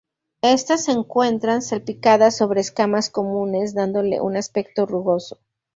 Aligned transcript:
Estas 0.41 0.85
se 0.85 0.93
encuentran 0.93 1.61
salpicadas 1.61 2.35
sobre 2.35 2.59
escamas 2.59 3.11
comunes, 3.11 3.75
dándole 3.75 4.19
un 4.19 4.35
aspecto 4.35 4.87
rugoso. 4.87 5.37